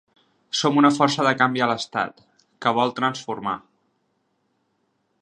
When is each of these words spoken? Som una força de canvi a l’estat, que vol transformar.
Som 0.59 0.79
una 0.81 0.89
força 0.95 1.25
de 1.27 1.33
canvi 1.41 1.63
a 1.65 1.67
l’estat, 1.73 2.25
que 2.65 2.73
vol 2.79 2.97
transformar. 3.01 3.57